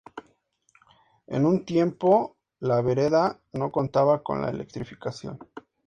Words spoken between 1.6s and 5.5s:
tiempo la vereda no contaba con la electrificación.